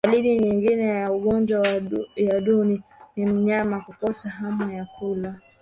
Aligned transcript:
Dalili 0.05 0.39
nyingine 0.39 0.87
ya 0.87 1.11
ugonjwa 1.11 1.59
wa 1.59 1.79
ndui 2.39 2.83
ni 3.15 3.25
mnyama 3.25 3.81
kukosa 3.81 4.29
hamu 4.29 4.71
ya 4.71 4.85
kula 4.85 5.35